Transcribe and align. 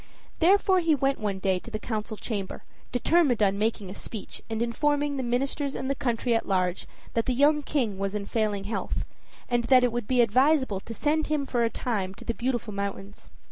Therefore 0.39 0.79
he 0.79 0.95
went 0.95 1.19
one 1.19 1.37
day 1.37 1.59
to 1.59 1.69
the 1.69 1.77
council 1.77 2.17
chamber, 2.17 2.63
determined 2.91 3.43
on 3.43 3.59
making 3.59 3.87
a 3.91 3.93
speech, 3.93 4.41
and 4.49 4.59
informing 4.59 5.15
the 5.15 5.21
ministers 5.21 5.75
and 5.75 5.91
the 5.91 5.93
country 5.93 6.33
at 6.33 6.47
large 6.47 6.87
that 7.13 7.27
the 7.27 7.35
young 7.35 7.61
King 7.61 7.99
was 7.99 8.15
in 8.15 8.25
failing 8.25 8.63
health, 8.63 9.05
and 9.47 9.65
that 9.65 9.83
it 9.83 9.91
would 9.91 10.07
be 10.07 10.21
advisable 10.21 10.79
to 10.79 10.95
send 10.95 11.27
him 11.27 11.45
for 11.45 11.63
a 11.63 11.69
time 11.69 12.15
to 12.15 12.25
the 12.25 12.33
Beautiful 12.33 12.73
Mountains. 12.73 13.29